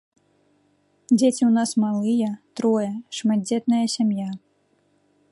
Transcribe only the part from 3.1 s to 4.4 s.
шматдзетная сям'я.